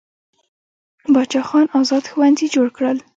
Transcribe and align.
باچا 1.13 1.41
خان 1.47 1.65
ازاد 1.79 2.03
ښوونځي 2.11 2.47
جوړ 2.55 2.67
کړل. 2.77 2.97